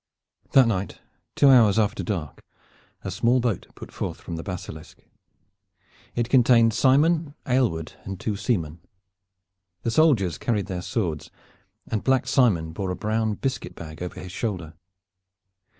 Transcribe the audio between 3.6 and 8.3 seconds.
put forth from the Basilisk. It contained Simon, Aylward and